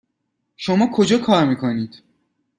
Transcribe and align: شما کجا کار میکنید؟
شما 0.57 0.87
کجا 0.93 1.17
کار 1.17 1.45
میکنید؟ 1.45 2.03